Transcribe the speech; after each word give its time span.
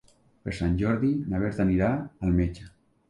Per 0.45 0.53
Sant 0.59 0.71
Jordi 0.79 1.11
na 1.33 1.41
Berta 1.43 1.63
anirà 1.67 1.91
al 2.29 2.35
metge. 2.41 2.67